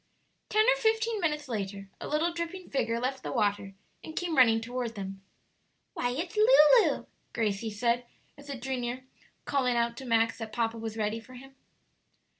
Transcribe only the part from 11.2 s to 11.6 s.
him.